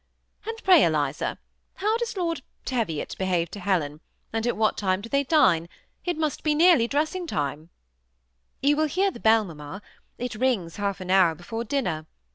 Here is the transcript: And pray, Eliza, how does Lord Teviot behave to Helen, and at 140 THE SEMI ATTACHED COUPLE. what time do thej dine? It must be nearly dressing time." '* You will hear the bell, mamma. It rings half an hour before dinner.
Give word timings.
And 0.47 0.57
pray, 0.63 0.83
Eliza, 0.83 1.37
how 1.75 1.95
does 1.99 2.17
Lord 2.17 2.41
Teviot 2.65 3.15
behave 3.19 3.51
to 3.51 3.59
Helen, 3.59 4.01
and 4.33 4.47
at 4.47 4.57
140 4.57 5.07
THE 5.09 5.15
SEMI 5.15 5.21
ATTACHED 5.21 5.29
COUPLE. 5.29 5.39
what 5.39 5.67
time 5.67 5.67
do 5.67 5.67
thej 5.67 5.67
dine? 5.67 5.69
It 6.05 6.17
must 6.19 6.41
be 6.41 6.55
nearly 6.55 6.87
dressing 6.87 7.27
time." 7.27 7.69
'* 8.17 8.61
You 8.63 8.77
will 8.77 8.87
hear 8.87 9.11
the 9.11 9.19
bell, 9.19 9.43
mamma. 9.45 9.83
It 10.17 10.33
rings 10.33 10.77
half 10.77 11.01
an 11.01 11.11
hour 11.11 11.35
before 11.35 11.63
dinner. 11.63 12.07